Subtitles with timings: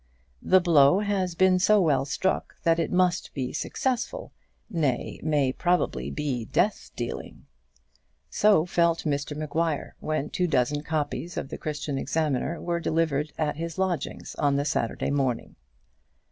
[0.41, 4.31] The blow has been so well struck that it must be successful,
[4.67, 7.45] nay, may probably be death dealing.
[8.27, 13.57] So felt Mr Maguire when two dozen copies of the Christian Examiner were delivered at
[13.57, 15.55] his lodgings on the Saturday morning.